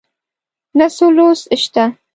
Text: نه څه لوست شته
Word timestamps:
نه 0.77 0.87
څه 0.95 1.05
لوست 1.15 1.45
شته 1.63 1.83